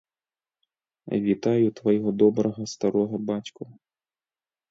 [1.25, 3.63] Вітаю твайго добрага старога бацьку.